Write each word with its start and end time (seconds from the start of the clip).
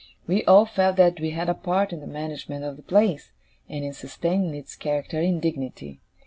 We 0.25 0.43
all 0.45 0.65
felt 0.65 0.95
that 0.95 1.19
we 1.19 1.29
had 1.29 1.47
a 1.47 1.53
part 1.53 1.93
in 1.93 1.99
the 1.99 2.07
management 2.07 2.63
of 2.65 2.75
the 2.75 2.81
place, 2.81 3.33
and 3.69 3.85
in 3.85 3.93
sustaining 3.93 4.55
its 4.55 4.75
character 4.75 5.19
and 5.19 5.39
dignity. 5.39 6.01